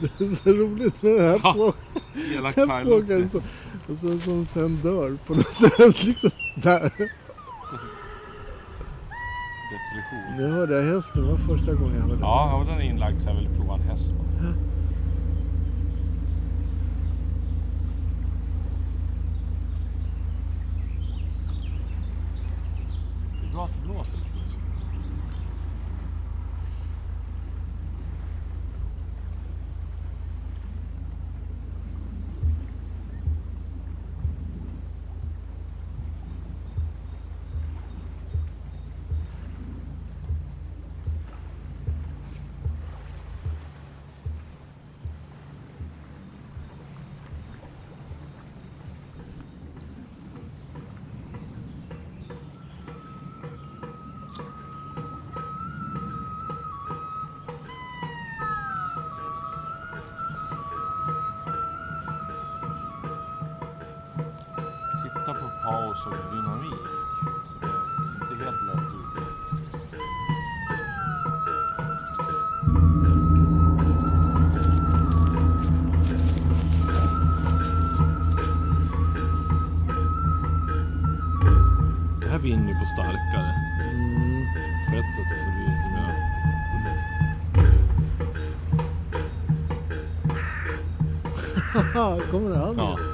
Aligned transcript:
Det 0.18 0.24
är 0.24 0.34
så 0.34 0.50
roligt 0.52 1.02
med 1.02 1.12
den 1.12 1.20
här 1.30 1.40
Ja. 1.42 1.72
Elak 2.38 2.54
Den 2.54 2.68
farbror. 2.68 3.00
fågeln 3.00 3.30
som, 3.30 3.40
och 3.88 3.98
sen, 3.98 4.20
som 4.20 4.46
sen 4.46 4.76
dör 4.76 5.18
på 5.26 5.34
något 5.34 5.52
sätt. 5.52 6.04
Liksom. 6.04 6.30
Där. 6.56 6.92
Depression. 9.70 10.36
Nu 10.36 10.50
hörde 10.52 10.74
jag 10.76 10.94
hästen. 10.94 11.22
Det 11.22 11.28
var 11.30 11.36
första 11.38 11.72
gången 11.74 11.94
jag 11.94 12.02
hörde 12.02 12.20
Ja, 12.20 12.56
och 12.60 12.66
den 12.66 12.74
är 12.78 12.82
inlagd 12.82 13.22
så 13.22 13.28
jag 13.28 13.36
vill 13.36 13.48
prova 13.48 13.74
en 13.74 13.80
häst. 13.82 14.12
bara. 14.12 14.54
och 66.06 66.16
dynamik. 66.30 66.74
Det 67.60 67.66
är 67.66 68.32
inte 68.32 68.44
helt 68.44 68.62
lätt 68.66 68.78
ut. 68.78 69.04
Det 82.20 82.28
här 82.28 82.38
vinner 82.38 82.68
ju 82.68 82.74
på 82.78 82.86
starkare. 82.94 83.54
Mm. 83.80 84.44
Sätt 84.90 85.04
så 85.14 85.22
blir 85.28 85.38
det 85.46 85.58
lite 85.60 85.90
mer... 85.90 86.14
Kommer 92.30 92.56
han 92.56 92.74
Ja. 92.76 92.98
ja. 92.98 93.13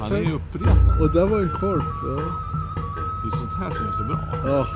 Han 0.00 0.12
är 0.12 0.18
ju 0.18 0.34
uppretad. 0.34 1.00
Och 1.00 1.10
där 1.10 1.26
var 1.26 1.38
en 1.38 1.50
korp. 1.50 1.84
Ja. 2.04 2.22
Det 3.22 3.28
är 3.28 3.38
sånt 3.38 3.54
här 3.58 3.70
som 3.70 3.86
är 3.86 3.92
så 3.92 4.04
bra. 4.04 4.18
ja. 4.44 4.66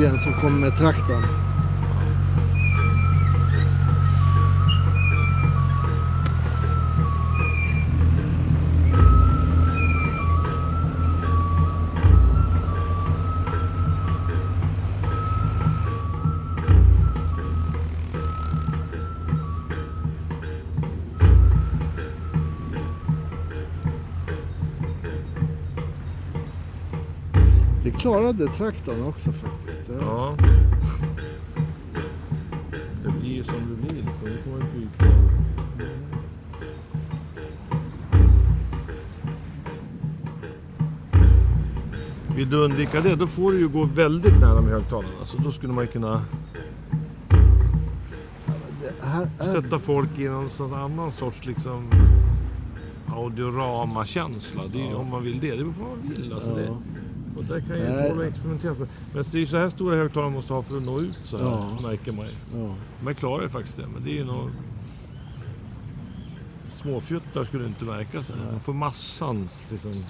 Nygren 0.00 0.18
som 0.18 0.32
kommer 0.32 0.58
med 0.58 0.78
traktorn. 0.78 1.24
Det 27.84 27.90
klarade 27.90 28.46
traktorn 28.46 29.02
också 29.02 29.32
faktiskt. 29.32 29.69
Ja. 29.90 29.96
Ja. 30.00 30.36
Det 33.04 33.10
blir 33.20 33.30
ju 33.34 33.44
som 33.44 33.54
det 33.54 33.88
blir. 33.88 34.02
Så 34.02 34.26
det 34.26 34.38
får 34.44 34.50
man 34.50 34.66
flygplan. 34.74 35.30
Vill 42.36 42.50
du 42.50 42.56
undvika 42.56 43.00
det, 43.00 43.14
då 43.16 43.26
får 43.26 43.52
du 43.52 43.58
ju 43.58 43.68
gå 43.68 43.84
väldigt 43.84 44.40
nära 44.40 44.60
med 44.60 44.70
högtalarna. 44.72 45.24
Så 45.24 45.36
då 45.38 45.52
skulle 45.52 45.72
man 45.72 45.84
ju 45.84 45.90
kunna 45.90 46.24
Det 49.38 49.44
sätta 49.44 49.78
folk 49.78 50.18
i 50.18 50.24
någon 50.28 50.50
sån 50.50 50.74
annan 50.74 51.12
sorts 51.12 51.46
liksom 51.46 51.90
audiorama-känsla. 53.16 54.62
Det 54.72 54.78
är, 54.78 54.82
ju- 54.84 54.90
Ja. 54.90 54.96
Om 54.96 55.10
man 55.10 55.22
vill 55.22 55.40
det. 55.40 55.50
Det 55.50 55.56
beror 55.56 55.72
på 55.72 55.80
vad 55.84 55.98
man 55.98 56.08
vill. 56.16 56.32
Alltså 56.32 56.54
det, 56.54 56.64
Ja. 56.64 56.76
Och 57.36 57.44
där 57.44 57.60
kan 57.60 57.76
ju 57.78 58.08
hålla 58.10 58.26
experimentera. 58.26 58.74
Men 59.14 59.24
det 59.32 59.34
är 59.34 59.40
ju 59.40 59.46
så 59.46 59.56
här 59.56 59.70
stora 59.70 59.96
högtalare 59.96 60.30
man 60.30 60.36
måste 60.36 60.52
ha 60.52 60.62
för 60.62 60.76
att 60.76 60.82
nå 60.82 61.00
ut 61.00 61.18
så 61.22 61.36
här, 61.38 61.44
Ja. 61.44 61.78
märker 61.82 62.12
man 62.12 62.26
ju. 62.26 62.32
Ja. 62.60 62.74
Man 63.04 63.14
klarar 63.14 63.42
ju 63.42 63.48
faktiskt 63.48 63.76
det, 63.76 63.86
men 63.94 64.04
det 64.04 64.10
är 64.10 64.14
ju 64.14 64.24
nog... 64.24 64.50
Småfjuttar 66.82 67.44
skulle 67.44 67.66
inte 67.66 67.84
märka 67.84 68.22
sig. 68.22 68.36
Man 68.52 68.60
får 68.60 68.72
massan 68.72 69.48
liksom. 69.70 70.04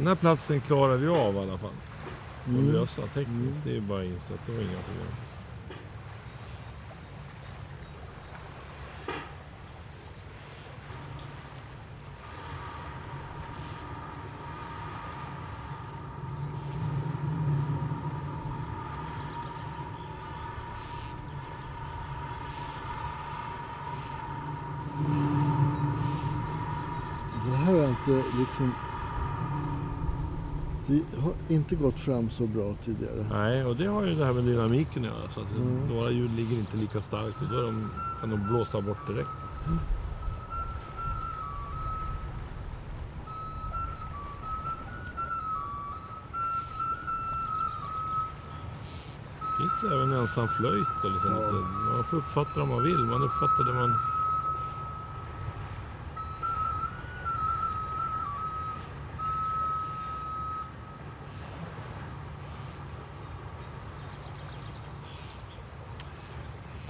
Den 0.00 0.06
här 0.06 0.14
platsen 0.14 0.60
klarar 0.60 0.96
vi 0.96 1.08
av 1.08 1.34
i 1.34 1.38
alla 1.38 1.58
fall. 1.58 1.70
Att 2.40 2.46
Mm. 2.46 2.72
lösa 2.72 3.02
tekniskt. 3.02 3.64
Det 3.64 3.76
är 3.76 3.80
bara 3.80 4.00
att 4.00 4.06
inse 4.06 4.34
att 4.34 4.46
det 4.46 4.52
var 4.52 4.62
inga 4.62 4.82
problem. 4.82 5.12
Det 27.44 27.56
här 27.56 27.64
har 27.64 27.74
jag 27.74 27.90
inte 27.90 28.24
liksom 28.36 28.74
det 30.90 31.20
har 31.20 31.32
inte 31.48 31.76
gått 31.76 31.98
fram 31.98 32.30
så 32.30 32.46
bra 32.46 32.74
tidigare. 32.84 33.26
Nej, 33.30 33.64
och 33.64 33.76
det 33.76 33.86
har 33.86 34.06
ju 34.06 34.14
det 34.14 34.24
här 34.24 34.32
med 34.32 34.44
dynamiken 34.44 35.04
att 35.04 35.10
göra. 35.10 35.30
Så 35.30 35.40
att 35.40 35.56
mm. 35.56 35.88
Några 35.88 36.10
ljud 36.10 36.30
ligger 36.30 36.56
inte 36.56 36.76
lika 36.76 37.02
starkt 37.02 37.42
och 37.42 37.48
då 37.48 37.62
de, 37.62 37.90
kan 38.20 38.30
de 38.30 38.48
blåsa 38.48 38.80
bort 38.80 39.06
direkt. 39.06 39.28
Mm. 39.66 39.78
Det 49.58 49.68
finns 49.68 49.92
även 49.92 50.12
ensam 50.12 50.48
flöjt 50.48 51.04
liksom. 51.04 51.32
Ja. 51.32 51.52
Man 51.94 52.04
får 52.04 52.16
uppfatta 52.16 52.60
det 52.60 52.66
man 52.66 52.82
vill. 52.82 52.98
Man 52.98 53.22
uppfattar 53.22 53.64
det 53.64 53.74
man 53.74 53.94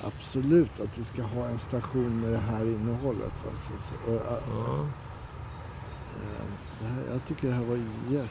Absolut 0.05 0.81
att 0.81 0.99
vi 0.99 1.05
ska 1.05 1.23
ha 1.23 1.47
en 1.47 1.59
station 1.59 2.21
med 2.21 2.33
det 2.33 2.39
här 2.39 2.65
innehållet. 2.65 3.35
Alltså. 3.53 3.73
Så, 3.79 4.11
och, 4.13 4.17
äh, 4.33 4.39
Ja. 4.51 4.87
det 6.81 6.87
här, 6.87 7.03
jag 7.13 7.25
tycker 7.27 7.49
det 7.49 7.55
här 7.55 7.65
var 7.65 7.77
jä, 8.11 8.27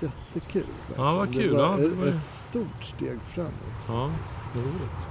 jättekul. 0.00 0.66
Ja, 0.96 1.16
vad 1.16 1.32
kul. 1.34 1.50
Det 1.54 1.56
var, 1.62 1.62
Ja, 1.70 1.76
det 1.76 1.88
var- 1.88 2.06
ett 2.06 2.26
stort 2.28 2.82
steg 2.82 3.18
framåt. 3.22 3.52
Ja, 3.88 4.10
roligt. 4.54 5.06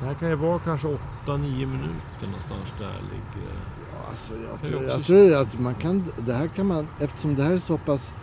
Det 0.00 0.06
här 0.06 0.14
kan 0.14 0.28
ju 0.28 0.34
vara 0.34 0.58
kanske 0.58 0.88
8-9 1.24 1.66
minuter 1.66 2.26
någonstans 2.26 2.72
där 2.78 3.02
ligger. 3.02 3.50
Ja, 3.94 4.10
alltså, 4.10 4.34
jag, 4.34 4.68
tror, 4.70 4.82
jag 4.82 5.04
tror 5.04 5.36
att 5.42 5.58
man 5.60 5.74
kan, 5.74 6.04
det 6.26 6.32
här 6.34 6.48
kan 6.48 6.66
man, 6.66 6.88
eftersom 6.98 7.34
det 7.34 7.42
här 7.42 7.50
är 7.52 7.58
så 7.58 7.78
pass 7.78 8.14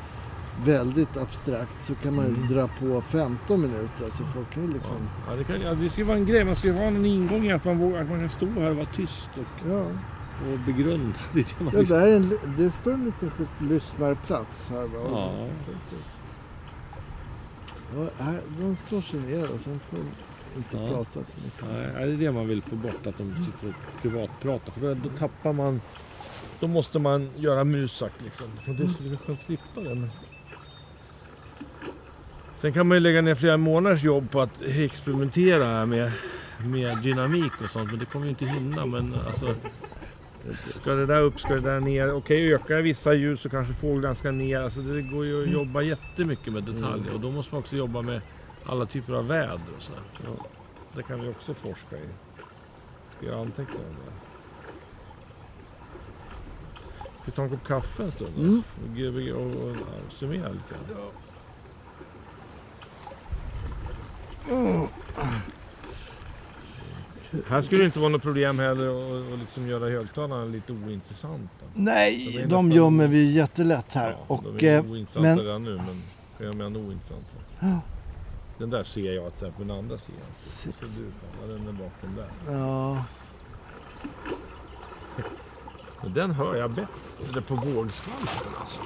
väldigt 0.63 1.17
abstrakt 1.17 1.81
så 1.81 1.95
kan 1.95 2.15
man 2.15 2.25
ju 2.25 2.33
Mm. 2.35 2.47
dra 2.47 2.67
på 2.79 3.01
15 3.01 3.61
minuter. 3.61 4.05
Alltså 4.05 4.23
folk 4.23 4.49
kan 4.49 4.63
ju 4.67 4.73
liksom, 4.73 4.95
Ja, 5.27 5.35
det, 5.35 5.43
kan, 5.43 5.61
ja, 5.61 5.73
det 5.73 5.89
ska 5.89 6.05
vara 6.05 6.17
en 6.17 6.25
grej. 6.25 6.43
Man 6.45 6.55
ska 6.55 6.67
ju 6.67 6.73
ha 6.73 6.83
en 6.83 7.05
ingång 7.05 7.45
i 7.45 7.51
att 7.51 7.65
man, 7.65 7.77
vågar, 7.77 8.01
att 8.01 8.09
man 8.09 8.19
kan 8.19 8.29
stå 8.29 8.45
här 8.45 8.69
och 8.69 8.75
vara 8.75 8.85
tyst 8.85 9.29
och, 9.37 9.69
ja. 9.71 9.79
och 10.51 10.59
begrunda. 10.65 11.19
Det 11.33 11.59
man 11.59 11.73
ja 11.75 11.81
där 11.83 12.07
är 12.07 12.15
en, 12.15 12.37
det 12.57 12.71
står 12.71 12.93
en 12.93 13.05
liten 13.05 13.31
lyssnarplats 13.59 14.69
här. 14.69 14.83
Va? 14.87 15.09
Ja. 15.11 15.47
Ja, 17.95 18.09
här, 18.25 18.41
de 18.59 18.75
slår 18.75 19.01
sig 19.01 19.19
ner 19.19 19.51
och 19.51 19.59
sen 19.59 19.79
får 19.79 19.97
de 19.97 20.03
inte 20.57 20.77
Ja. 20.77 20.87
prata 20.87 21.13
så 21.25 21.37
mycket. 21.45 21.65
Nej, 21.71 22.05
det 22.07 22.13
är 22.13 22.17
det 22.17 22.31
man 22.31 22.47
vill 22.47 22.61
få 22.61 22.75
bort, 22.75 23.07
att 23.07 23.17
de 23.17 23.35
sitter 23.35 23.67
och 23.67 24.01
privatpratar. 24.01 24.71
För 24.71 24.81
då, 24.81 24.93
då 24.93 25.09
tappar 25.17 25.53
man... 25.53 25.81
Då 26.59 26.67
måste 26.67 26.99
man 26.99 27.29
göra 27.35 27.63
musak 27.63 28.11
liksom. 28.23 28.47
Och 28.67 28.75
det 28.75 28.89
skulle 28.89 29.09
vi 29.09 29.17
kunna 29.17 29.37
slippa 29.37 29.81
det. 29.81 30.09
Sen 32.57 32.73
kan 32.73 32.87
man 32.87 32.97
ju 32.97 33.01
lägga 33.01 33.21
ner 33.21 33.35
flera 33.35 33.57
månaders 33.57 34.03
jobb 34.03 34.31
på 34.31 34.41
att 34.41 34.61
experimentera 34.61 35.85
med, 35.85 36.11
med 36.65 36.97
dynamik 36.97 37.51
och 37.63 37.69
sånt. 37.69 37.89
Men 37.89 37.99
det 37.99 38.05
kommer 38.05 38.25
ju 38.25 38.29
inte 38.29 38.45
hinna. 38.45 38.85
Men 38.85 39.15
alltså, 39.27 39.55
ska 40.67 40.93
det 40.93 41.05
där 41.05 41.21
upp, 41.21 41.39
ska 41.39 41.53
det 41.53 41.59
där 41.59 41.79
ner. 41.79 42.13
Okej, 42.13 42.53
ökar 42.53 42.75
jag 42.75 42.81
vissa 42.81 43.13
ljus 43.13 43.41
så 43.41 43.49
kanske 43.49 43.73
fåglarna 43.73 44.15
ska 44.15 44.31
ner. 44.31 44.61
Alltså, 44.61 44.81
det 44.81 45.01
går 45.01 45.25
ju 45.25 45.43
att 45.43 45.49
jobba 45.49 45.81
jättemycket 45.81 46.53
med 46.53 46.63
detaljer. 46.63 47.13
Och 47.13 47.19
då 47.19 47.31
måste 47.31 47.53
man 47.55 47.59
också 47.59 47.75
jobba 47.75 48.01
med 48.01 48.21
alla 48.65 48.85
typer 48.85 49.13
av 49.13 49.27
väder 49.27 49.75
och 49.77 49.81
sådär. 49.81 50.01
Ja. 50.25 50.45
Det 50.95 51.03
kan 51.03 51.21
vi 51.21 51.29
också 51.29 51.53
forska 51.53 51.97
i. 51.97 52.07
Ska 53.17 53.25
jag 53.25 53.39
anteckna 53.39 53.75
om 53.75 53.95
det? 54.05 54.11
Ska 57.21 57.25
vi 57.25 57.31
ta 57.31 57.43
en 57.43 57.49
kopp 57.49 57.67
kaffe 57.67 58.03
en 58.03 58.11
stund? 58.11 58.37
Mm. 58.37 58.63
Och, 58.83 59.41
och, 59.41 59.45
och, 59.45 59.71
och 59.71 60.11
summera 60.11 60.49
lite 60.49 60.75
Här 67.47 67.61
skulle 67.61 67.81
det 67.81 67.85
inte 67.85 67.99
vara 67.99 68.09
något 68.09 68.21
problem 68.21 68.59
heller 68.59 68.87
att 69.21 69.33
att 69.33 69.39
liksom 69.39 69.67
göra 69.67 69.89
högtalarna 69.89 70.45
lite 70.45 70.71
ointressanta. 70.71 71.49
De 71.75 71.83
Nej, 71.83 72.31
de 72.33 72.41
nästan- 72.41 72.71
gömmer 72.71 73.07
vi 73.07 73.31
jättelätt 73.31 73.93
här. 73.93 74.11
Ja, 74.11 74.17
och, 74.27 74.43
de 74.43 74.67
är 74.67 74.77
eh, 74.79 74.91
ointressanta 74.91 75.43
men- 75.43 75.63
nu 75.63 75.75
men 75.75 76.01
kan 76.37 76.45
jag 76.47 76.55
med 76.55 76.77
ointressanta. 76.77 77.25
Ja. 77.59 77.79
Den 78.57 78.69
där 78.69 78.83
ser 78.83 79.13
jag 79.13 79.23
till 79.37 79.47
exempel, 79.47 79.67
den 79.67 79.77
andra 79.77 79.97
ser 79.97 80.11
jag 80.13 80.27
inte. 80.27 80.69
Och 80.69 80.75
så 80.93 81.01
du, 81.01 81.05
ja, 81.41 81.47
den 81.47 81.67
är 81.67 81.71
bakom 81.71 82.15
där. 82.15 82.53
ja, 82.53 83.03
den 86.15 86.31
hör 86.31 86.55
jag 86.55 86.71
bättre 86.71 87.41
på 87.41 87.55
vågskvalpen 87.55 88.51
alltså. 88.61 88.79